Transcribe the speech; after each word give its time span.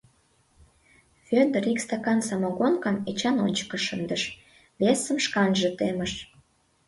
Вӧдыр 1.27 1.63
ик 1.71 1.79
стакан 1.85 2.19
самогонкым 2.27 2.95
Эчан 3.09 3.37
ончыко 3.45 3.77
шындыш, 3.85 4.23
весым 4.81 5.17
шканже 5.25 5.69
темыш. 5.77 6.13